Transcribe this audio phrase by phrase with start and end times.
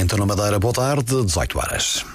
[0.00, 2.06] Então na Madeira, boa tarde, 18 horas.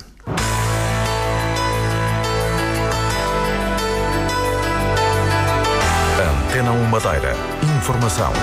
[6.20, 7.36] Antena 1 Madeira.
[7.78, 8.34] Informação.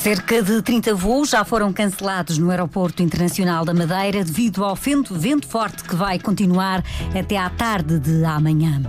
[0.00, 5.14] Cerca de 30 voos já foram cancelados no Aeroporto Internacional da Madeira devido ao vento,
[5.14, 6.82] vento forte que vai continuar
[7.14, 8.80] até à tarde de amanhã.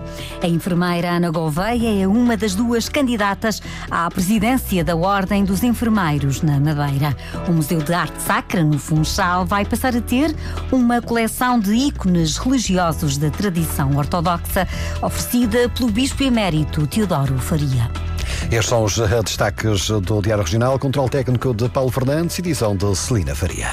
[0.42, 6.42] A enfermeira Ana Gouveia é uma das duas candidatas à presidência da Ordem dos Enfermeiros
[6.42, 7.14] na Madeira.
[7.46, 10.34] O Museu de Arte Sacra, no Funchal, vai passar a ter
[10.72, 14.66] uma coleção de ícones religiosos da tradição ortodoxa
[15.02, 18.11] oferecida pelo Bispo Emérito Teodoro Faria.
[18.50, 22.96] Estes são os eh, destaques do Diário Regional, controle técnico de Paulo Fernandes, edição de
[22.96, 23.70] Celina Faria.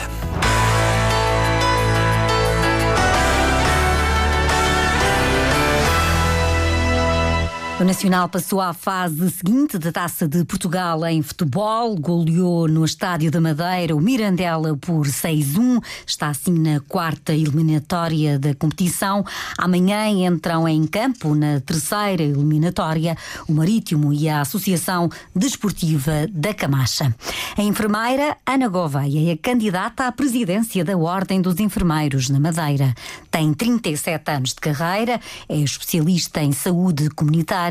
[7.80, 13.30] O Nacional passou à fase seguinte da Taça de Portugal em futebol, goleou no Estádio
[13.30, 19.24] da Madeira o Mirandela por 6-1, está assim na quarta eliminatória da competição.
[19.56, 23.16] Amanhã entram em campo na terceira eliminatória
[23.48, 27.14] o Marítimo e a Associação Desportiva da Camacha.
[27.56, 32.92] A enfermeira Ana Gouveia é candidata à presidência da Ordem dos Enfermeiros na Madeira.
[33.30, 37.67] Tem 37 anos de carreira, é especialista em saúde comunitária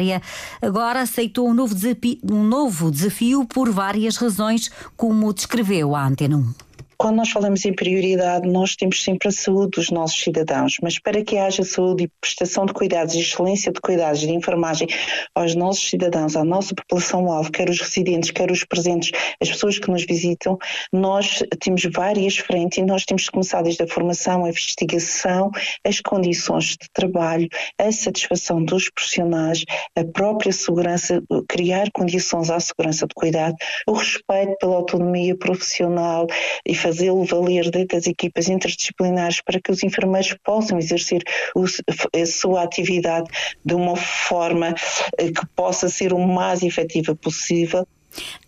[0.62, 6.38] agora aceitou um novo desafio, um novo desafio por várias razões, como descreveu a Antena
[6.38, 6.67] 1.
[7.00, 11.24] Quando nós falamos em prioridade, nós temos sempre a saúde dos nossos cidadãos, mas para
[11.24, 14.88] que haja saúde e prestação de cuidados e excelência de cuidados de enfermagem
[15.36, 19.92] aos nossos cidadãos, à nossa população-alvo, quer os residentes, quer os presentes, as pessoas que
[19.92, 20.58] nos visitam,
[20.92, 25.52] nós temos várias frentes e nós temos que começar desde a formação, a investigação,
[25.86, 29.64] as condições de trabalho, a satisfação dos profissionais,
[29.96, 36.26] a própria segurança, criar condições à segurança de cuidado, o respeito pela autonomia profissional
[36.66, 41.22] e fazê-lo valer das equipas interdisciplinares para que os enfermeiros possam exercer
[41.56, 43.28] a sua atividade
[43.64, 44.74] de uma forma
[45.18, 47.86] eh, que possa ser o mais efetiva possível.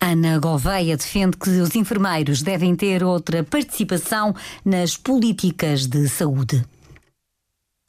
[0.00, 4.34] Ana Gouveia defende que os enfermeiros devem ter outra participação
[4.64, 6.64] nas políticas de saúde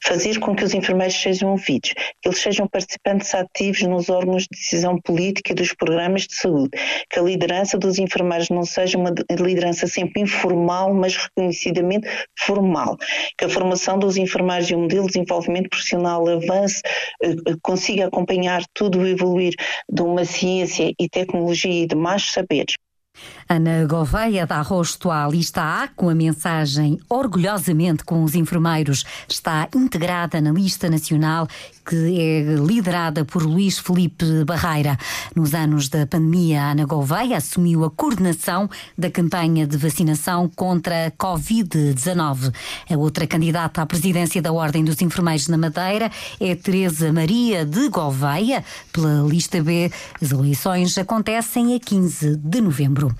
[0.03, 4.49] fazer com que os enfermeiros sejam ouvidos, que eles sejam participantes ativos nos órgãos de
[4.51, 6.71] decisão política dos programas de saúde,
[7.09, 12.07] que a liderança dos enfermeiros não seja uma liderança sempre informal, mas reconhecidamente
[12.37, 12.97] formal,
[13.37, 16.81] que a formação dos enfermeiros e o modelo de desenvolvimento profissional avance,
[17.23, 19.53] eh, consiga acompanhar tudo o evoluir
[19.89, 22.75] de uma ciência e tecnologia e de mais saberes.
[23.51, 29.03] Ana Gouveia dá rosto à lista A com a mensagem Orgulhosamente com os enfermeiros.
[29.27, 31.49] Está integrada na lista nacional
[31.85, 34.97] que é liderada por Luís Felipe Barreira.
[35.35, 41.11] Nos anos da pandemia, Ana Gouveia assumiu a coordenação da campanha de vacinação contra a
[41.11, 42.53] Covid-19.
[42.89, 46.09] A outra candidata à presidência da Ordem dos Enfermeiros na Madeira
[46.39, 48.63] é Teresa Maria de Gouveia,
[48.93, 49.91] pela lista B.
[50.21, 53.13] As eleições acontecem a 15 de novembro.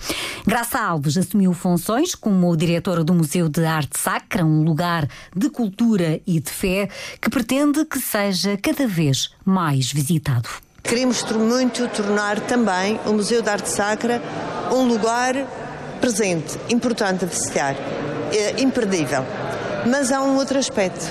[0.45, 6.19] Graça Alves assumiu funções como diretora do Museu de Arte Sacra, um lugar de cultura
[6.25, 6.89] e de fé
[7.21, 10.49] que pretende que seja cada vez mais visitado.
[10.83, 14.21] Queremos muito tornar também o Museu de Arte Sacra
[14.71, 15.35] um lugar
[15.99, 17.75] presente, importante a visitar,
[18.33, 19.23] é imperdível.
[19.85, 21.05] Mas há um outro aspecto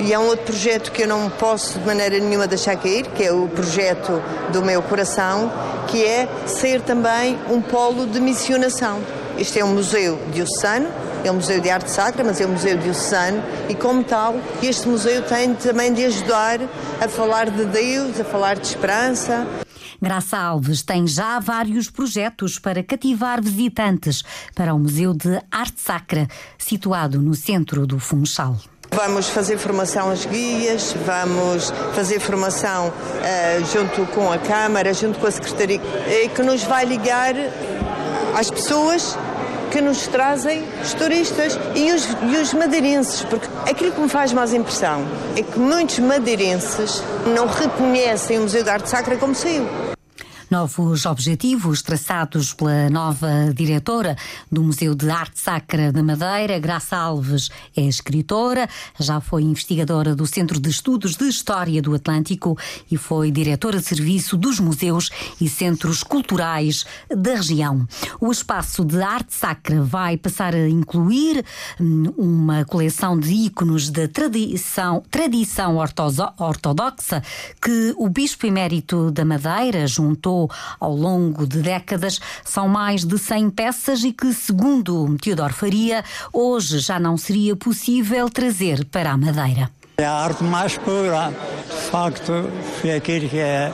[0.00, 3.24] e é um outro projeto que eu não posso de maneira nenhuma deixar cair, que
[3.24, 5.50] é o projeto do meu coração,
[5.88, 9.00] que é ser também um polo de missionação.
[9.38, 10.88] Este é um museu diocesano,
[11.24, 14.88] é um museu de arte sacra, mas é um museu diocesano e, como tal, este
[14.88, 16.60] museu tem também de ajudar
[17.00, 19.46] a falar de Deus, a falar de esperança.
[20.00, 24.22] Graça Alves tem já vários projetos para cativar visitantes
[24.54, 28.56] para o Museu de Arte Sacra, situado no centro do Funchal.
[28.96, 35.26] Vamos fazer formação às guias, vamos fazer formação uh, junto com a Câmara, junto com
[35.26, 37.34] a Secretaria, uh, que nos vai ligar
[38.34, 39.14] às pessoas
[39.70, 44.32] que nos trazem os turistas e os, e os madeirenses, porque aquilo que me faz
[44.32, 45.04] mais impressão
[45.36, 49.66] é que muitos madeirenses não reconhecem o Museu da Arte Sacra como saiu.
[50.48, 54.16] Novos objetivos traçados pela nova diretora
[54.50, 60.24] do Museu de Arte Sacra da Madeira, Graça Alves, é escritora, já foi investigadora do
[60.24, 62.56] Centro de Estudos de História do Atlântico
[62.88, 65.10] e foi diretora de serviço dos museus
[65.40, 67.84] e centros culturais da região.
[68.20, 71.44] O espaço de arte sacra vai passar a incluir
[71.80, 75.76] hum, uma coleção de íconos da tradição, tradição
[76.38, 77.20] ortodoxa
[77.60, 80.35] que o Bispo Emérito da Madeira juntou
[80.78, 82.20] ao longo de décadas.
[82.44, 88.28] São mais de 100 peças e que, segundo Teodoro Faria, hoje já não seria possível
[88.28, 89.70] trazer para a Madeira.
[89.98, 91.32] É a arte mais pura.
[91.68, 92.50] De facto,
[92.80, 93.72] foi aquilo que é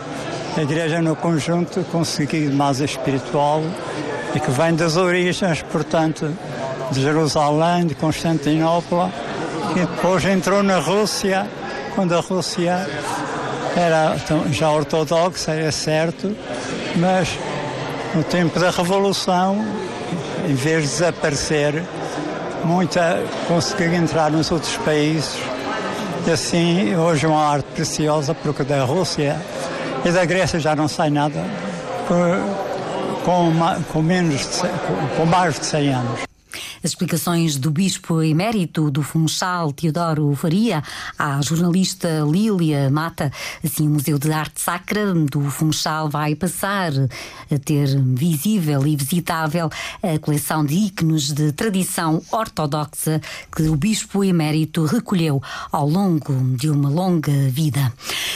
[0.56, 3.62] a Igreja no conjunto conseguiu mais espiritual
[4.34, 6.30] e que vem das origens, portanto,
[6.90, 9.10] de Jerusalém, de Constantinopla,
[9.72, 11.48] que depois entrou na Rússia,
[11.94, 12.86] quando a Rússia
[13.76, 14.16] era
[14.50, 16.34] já ortodoxa, é certo,
[16.96, 17.38] mas
[18.14, 19.64] no tempo da Revolução,
[20.48, 21.82] em vez de desaparecer,
[22.64, 25.38] muita conseguiu entrar nos outros países.
[26.26, 29.36] E assim, hoje é uma arte preciosa, porque da Rússia
[30.04, 31.42] e da Grécia já não sai nada
[32.06, 34.68] com, com, com menos de,
[35.16, 36.31] com mais de 100 anos.
[36.84, 40.82] As explicações do Bispo Emérito do Funchal, Teodoro Faria,
[41.16, 43.30] à jornalista Lília Mata.
[43.64, 49.70] Assim, o Museu de Arte Sacra do Funchal vai passar a ter visível e visitável
[50.02, 53.20] a coleção de íconos de tradição ortodoxa
[53.54, 55.40] que o Bispo Emérito recolheu
[55.70, 57.92] ao longo de uma longa vida.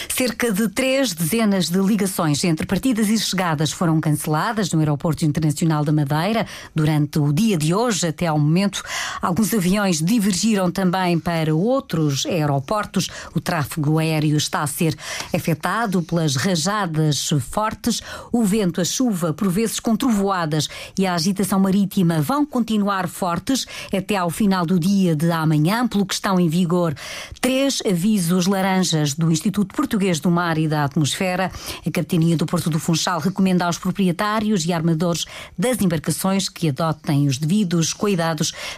[0.09, 5.85] Cerca de três dezenas de ligações entre partidas e chegadas foram canceladas no Aeroporto Internacional
[5.85, 8.83] da Madeira durante o dia de hoje até ao ao momento.
[9.21, 13.09] Alguns aviões divergiram também para outros aeroportos.
[13.35, 14.97] O tráfego aéreo está a ser
[15.35, 18.03] afetado pelas rajadas fortes.
[18.31, 20.69] O vento, a chuva, por vezes com trovoadas
[20.99, 23.67] e a agitação marítima vão continuar fortes
[23.97, 26.95] até ao final do dia de amanhã, pelo que estão em vigor
[27.41, 31.51] três avisos laranjas do Instituto Português do Mar e da Atmosfera.
[31.87, 35.25] A Capitania do Porto do Funchal recomenda aos proprietários e armadores
[35.59, 38.26] das embarcações que adotem os devidos cuidados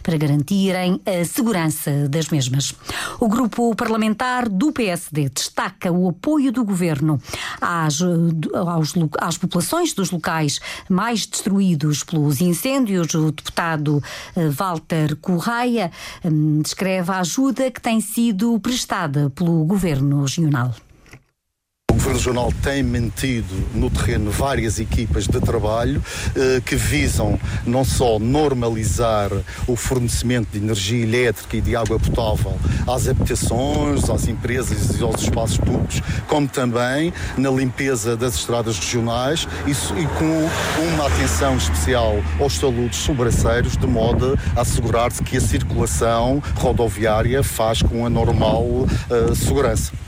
[0.03, 2.75] para garantirem a segurança das mesmas.
[3.21, 7.21] O grupo parlamentar do PSD destaca o apoio do governo
[7.61, 8.01] às,
[8.55, 13.15] aos, às populações dos locais mais destruídos pelos incêndios.
[13.15, 14.03] O deputado
[14.37, 15.91] eh, Walter Correia
[16.25, 20.75] hum, descreve a ajuda que tem sido prestada pelo governo regional.
[22.09, 26.03] Governo Regional tem mantido no terreno várias equipas de trabalho
[26.35, 29.31] eh, que visam não só normalizar
[29.67, 32.57] o fornecimento de energia elétrica e de água potável
[32.87, 39.47] às habitações, às empresas e aos espaços públicos, como também na limpeza das estradas regionais
[39.67, 40.49] e, e com
[40.95, 47.83] uma atenção especial aos saludos sobraceiros, de modo a assegurar-se que a circulação rodoviária faz
[47.83, 50.08] com a normal uh, segurança.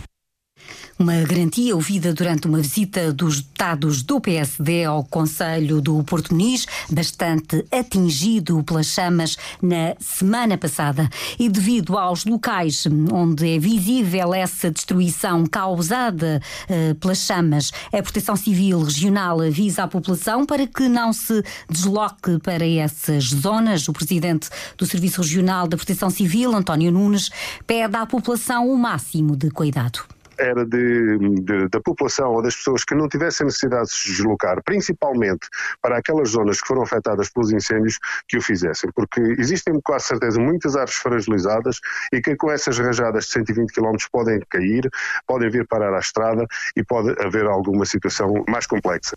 [1.00, 6.66] Uma garantia ouvida durante uma visita dos deputados do PSD ao Conselho do Porto Muniz,
[6.90, 11.08] bastante atingido pelas chamas na semana passada.
[11.38, 16.38] E devido aos locais onde é visível essa destruição causada
[16.68, 22.38] uh, pelas chamas, a Proteção Civil Regional avisa a população para que não se desloque
[22.40, 23.88] para essas zonas.
[23.88, 27.30] O presidente do Serviço Regional da Proteção Civil, António Nunes,
[27.66, 32.84] pede à população o máximo de cuidado era de, de, da população ou das pessoas
[32.84, 35.48] que não tivessem necessidade de se deslocar, principalmente
[35.80, 40.40] para aquelas zonas que foram afetadas pelos incêndios, que o fizessem, porque existem com certeza
[40.40, 41.80] muitas árvores fragilizadas
[42.12, 44.88] e que com essas rajadas de 120 km podem cair,
[45.26, 49.16] podem vir parar à estrada e pode haver alguma situação mais complexa.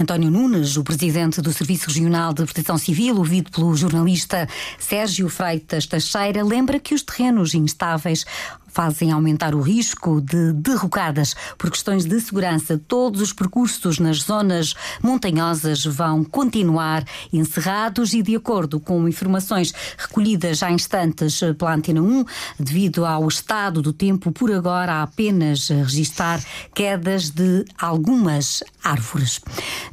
[0.00, 5.86] António Nunes, o presidente do Serviço Regional de Proteção Civil, ouvido pelo jornalista Sérgio Freitas
[5.86, 8.24] Teixeira, lembra que os terrenos instáveis
[8.74, 12.76] fazem aumentar o risco de derrocadas por questões de segurança.
[12.88, 20.58] Todos os percursos nas zonas montanhosas vão continuar encerrados e, de acordo com informações recolhidas
[20.58, 22.24] já instantes pela Antena 1,
[22.58, 26.42] devido ao estado do tempo, por agora há apenas registrar
[26.74, 29.40] quedas de algumas árvores.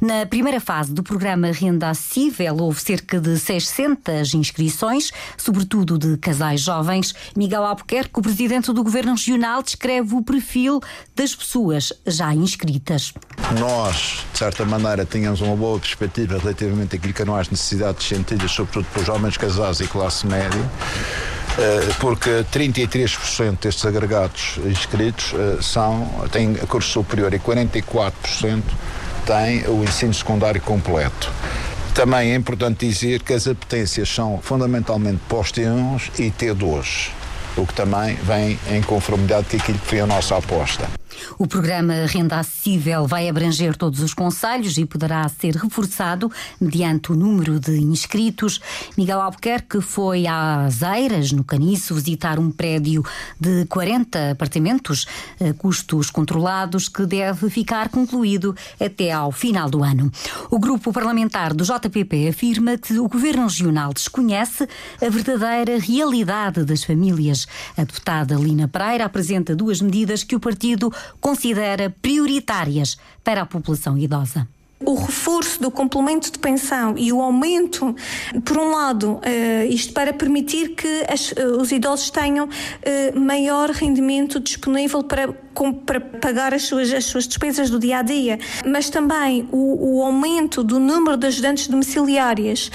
[0.00, 6.60] Na primeira fase do programa Renda Acessível, houve cerca de 600 inscrições, sobretudo de casais
[6.60, 7.14] jovens.
[7.36, 10.80] Miguel Albuquerque, o presidente do Governo Regional descreve o perfil
[11.14, 13.12] das pessoas já inscritas.
[13.58, 18.50] Nós, de certa maneira, tínhamos uma boa perspectiva relativamente àquilo que eram as necessidades sentidas,
[18.50, 20.70] sobretudo para os jovens casais e classe média
[21.58, 28.62] eh, porque 33% destes agregados inscritos eh, são, têm curso superior e 44%
[29.26, 31.30] têm o ensino secundário completo.
[31.94, 37.21] Também é importante dizer que as apetências são fundamentalmente pós T1 e T2
[37.56, 41.01] o que também vem em conformidade com aquilo que foi a nossa aposta.
[41.38, 47.16] O programa Renda Acessível vai abranger todos os conselhos e poderá ser reforçado mediante o
[47.16, 48.60] número de inscritos.
[48.96, 53.04] Miguel Albuquerque foi às Eiras, no Caniço, visitar um prédio
[53.38, 55.06] de 40 apartamentos,
[55.40, 60.10] eh, custos controlados, que deve ficar concluído até ao final do ano.
[60.50, 64.68] O grupo parlamentar do JPP afirma que o Governo Regional desconhece
[65.00, 67.46] a verdadeira realidade das famílias.
[67.76, 73.96] A deputada Lina Pereira apresenta duas medidas que o partido considera prioritárias para a população
[73.98, 74.46] idosa
[74.84, 77.94] o reforço do complemento de pensão e o aumento,
[78.44, 79.20] por um lado, uh,
[79.68, 85.32] isto para permitir que as, uh, os idosos tenham uh, maior rendimento disponível para,
[85.86, 90.02] para pagar as suas, as suas despesas do dia a dia, mas também o, o
[90.02, 92.70] aumento do número de ajudantes domiciliárias,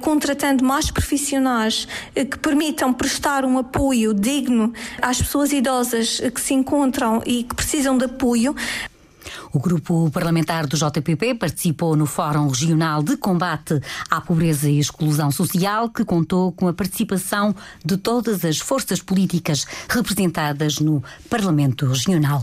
[0.00, 7.22] contratando mais profissionais que permitam prestar um apoio digno às pessoas idosas que se encontram
[7.26, 8.54] e que precisam de apoio,
[9.52, 13.80] o grupo parlamentar do JPP participou no Fórum Regional de Combate
[14.10, 17.54] à Pobreza e Exclusão Social, que contou com a participação
[17.84, 22.42] de todas as forças políticas representadas no Parlamento Regional.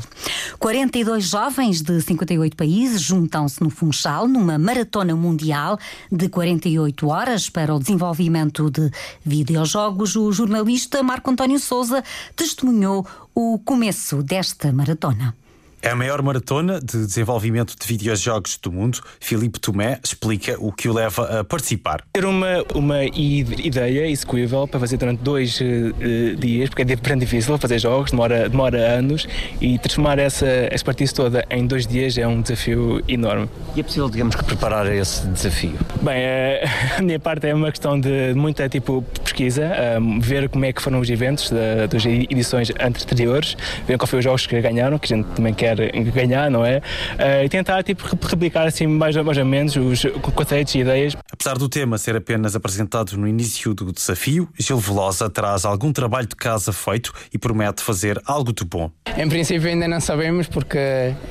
[0.60, 5.80] 42 jovens de 58 países juntam-se no Funchal numa maratona mundial
[6.12, 8.92] de 48 horas para o desenvolvimento de
[9.26, 10.16] videojogos.
[10.16, 12.04] O jornalista Marco António Souza
[12.36, 15.34] testemunhou o começo desta maratona.
[15.82, 19.00] É a maior maratona de desenvolvimento de videojogos do mundo.
[19.20, 22.04] Filipe Tomé explica o que o leva a participar.
[22.12, 27.58] Ter uma, uma ideia execuível para fazer durante dois uh, dias, porque é bem difícil
[27.58, 29.26] fazer jogos, demora, demora anos,
[29.62, 33.50] e transformar essa expertise toda em dois dias é um desafio enorme.
[33.76, 35.78] E é possível, digamos, que preparar esse desafio?
[36.02, 36.26] Bem,
[36.98, 39.72] a minha parte é uma questão de muita tipo pesquisa,
[40.02, 43.56] um, ver como é que foram os eventos das edições anteriores,
[43.88, 46.66] ver qual foi os jogos que ganharam, que a gente também quer quer ganhar, não
[46.66, 46.78] é?
[46.78, 50.04] Uh, e tentar tipo, replicar assim mais, mais ou menos os
[50.36, 51.16] conceitos e ideias.
[51.32, 56.28] Apesar do tema ser apenas apresentado no início do desafio, Gil Velosa traz algum trabalho
[56.28, 58.92] de casa feito e promete fazer algo de bom.
[59.20, 60.78] Em princípio ainda não sabemos porque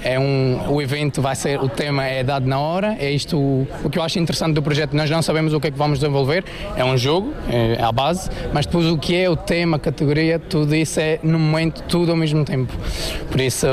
[0.04, 3.66] é um, o evento vai ser, o tema é dado na hora, é isto o,
[3.82, 5.98] o que eu acho interessante do projeto, nós não sabemos o que é que vamos
[5.98, 6.44] desenvolver,
[6.76, 10.38] é um jogo, é a base, mas depois o que é o tema, a categoria,
[10.38, 12.70] tudo isso é no momento, tudo ao mesmo tempo.
[13.30, 13.66] Por isso,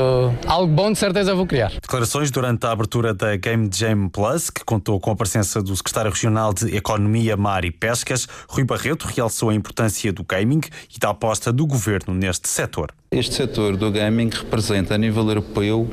[0.46, 1.72] algo bom de certeza vou criar.
[1.72, 6.10] Declarações durante a abertura da Game Jam Plus, que contou com a presença do secretário
[6.10, 10.62] regional de Economia, Mar e Pescas, Rui Barreto, realçou a importância do gaming
[10.94, 12.94] e da aposta do governo neste setor.
[13.10, 15.88] Este setor do gaming representa a nível europeu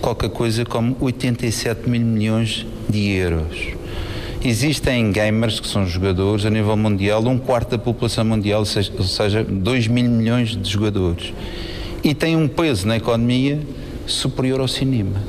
[0.00, 3.68] qualquer coisa como 87 mil milhões de euros.
[4.44, 8.64] Existem gamers que são jogadores a nível mundial, um quarto da população mundial, ou
[9.04, 11.32] seja, 2 mil milhões de jogadores
[12.04, 13.58] e tem um peso na economia
[14.06, 15.20] superior ao cinema.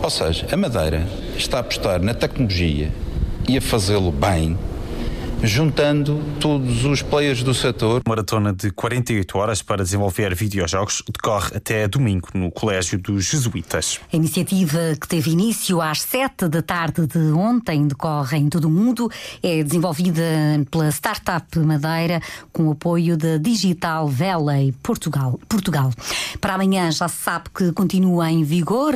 [0.00, 1.04] Ou seja, a Madeira
[1.36, 2.92] está a apostar na tecnologia
[3.48, 4.56] e a fazê-lo bem
[5.42, 8.02] juntando todos os players do setor.
[8.06, 14.00] Maratona de 48 horas para desenvolver videojogos decorre até domingo no Colégio dos Jesuítas.
[14.12, 18.70] A iniciativa que teve início às 7 da tarde de ontem decorre em todo o
[18.70, 19.10] mundo.
[19.42, 20.22] É desenvolvida
[20.70, 22.20] pela Startup Madeira
[22.52, 25.38] com o apoio da Digital Valley Portugal.
[25.48, 25.92] Portugal.
[26.40, 28.94] Para amanhã já se sabe que continua em vigor,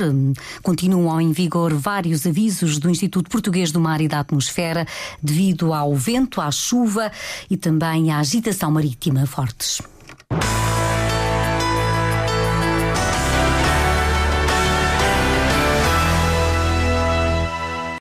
[0.63, 4.87] continuam em vigor vários avisos do Instituto Português do Mar e da Atmosfera
[5.23, 7.11] devido ao vento à chuva
[7.51, 9.81] e também à agitação marítima fortes.